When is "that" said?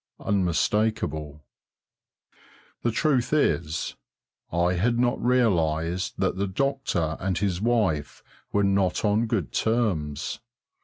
6.17-6.37